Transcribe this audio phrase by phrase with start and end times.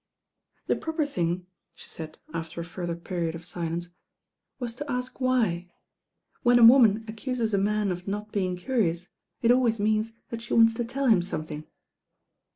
[0.65, 1.45] "The proper thing,"
[1.75, 3.91] she said after a further period of silence,
[4.57, 5.69] "was to ask why.
[6.41, 9.09] When a woman accuses a man of not being curious,
[9.43, 11.65] it always means that she wants to tell him something."